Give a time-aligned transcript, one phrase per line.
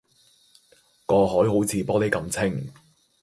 [1.05, 2.73] 個海好似玻璃噉清